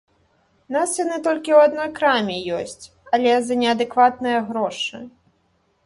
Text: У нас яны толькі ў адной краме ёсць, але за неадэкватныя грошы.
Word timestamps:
У 0.71 0.75
нас 0.75 0.89
яны 0.99 1.17
толькі 1.27 1.51
ў 1.57 1.67
адной 1.69 1.89
краме 2.01 2.37
ёсць, 2.63 2.83
але 3.19 3.31
за 3.51 3.61
неадэкватныя 3.65 4.39
грошы. 4.53 4.97